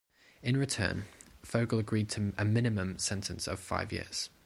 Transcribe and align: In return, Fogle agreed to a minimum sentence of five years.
In 0.41 0.57
return, 0.57 1.05
Fogle 1.43 1.77
agreed 1.77 2.09
to 2.09 2.33
a 2.35 2.43
minimum 2.43 2.97
sentence 2.97 3.47
of 3.47 3.59
five 3.59 3.91
years. 3.93 4.31